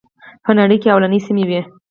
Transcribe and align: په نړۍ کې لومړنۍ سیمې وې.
په 0.43 0.51
نړۍ 0.59 0.77
کې 0.81 0.89
لومړنۍ 0.91 1.19
سیمې 1.27 1.43
وې. 1.49 1.61